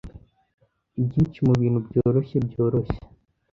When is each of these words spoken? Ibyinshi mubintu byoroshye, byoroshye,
Ibyinshi 0.99 1.39
mubintu 1.47 1.79
byoroshye, 1.87 2.35
byoroshye, 2.47 2.97